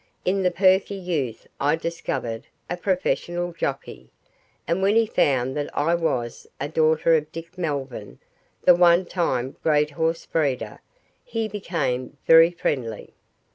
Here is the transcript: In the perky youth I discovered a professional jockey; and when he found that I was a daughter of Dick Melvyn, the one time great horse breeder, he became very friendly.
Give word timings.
In 0.25 0.41
the 0.41 0.49
perky 0.49 0.95
youth 0.95 1.45
I 1.59 1.75
discovered 1.75 2.47
a 2.71 2.75
professional 2.75 3.53
jockey; 3.53 4.09
and 4.67 4.81
when 4.81 4.95
he 4.95 5.05
found 5.05 5.55
that 5.57 5.69
I 5.77 5.93
was 5.93 6.47
a 6.59 6.67
daughter 6.67 7.13
of 7.13 7.31
Dick 7.31 7.55
Melvyn, 7.55 8.17
the 8.63 8.73
one 8.73 9.05
time 9.05 9.57
great 9.61 9.91
horse 9.91 10.25
breeder, 10.25 10.79
he 11.23 11.47
became 11.47 12.17
very 12.25 12.49
friendly. 12.49 13.13